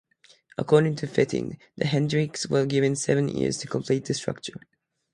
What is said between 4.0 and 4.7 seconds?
the structure.